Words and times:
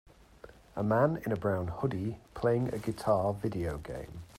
A 0.75 0.81
man 0.81 1.21
in 1.27 1.31
a 1.31 1.35
brown 1.35 1.67
hoodie 1.67 2.17
playing 2.33 2.73
a 2.73 2.79
guitar 2.79 3.33
video 3.35 3.77
game. 3.77 4.23